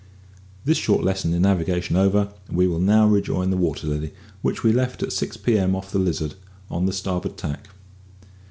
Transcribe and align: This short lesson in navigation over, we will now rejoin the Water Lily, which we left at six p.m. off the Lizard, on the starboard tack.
This 0.65 0.79
short 0.79 1.03
lesson 1.03 1.31
in 1.31 1.43
navigation 1.43 1.95
over, 1.95 2.29
we 2.51 2.65
will 2.67 2.79
now 2.79 3.05
rejoin 3.07 3.51
the 3.51 3.55
Water 3.55 3.85
Lily, 3.85 4.15
which 4.41 4.63
we 4.63 4.73
left 4.73 5.03
at 5.03 5.13
six 5.13 5.37
p.m. 5.37 5.75
off 5.75 5.91
the 5.91 5.99
Lizard, 5.99 6.33
on 6.71 6.87
the 6.87 6.91
starboard 6.91 7.37
tack. 7.37 7.67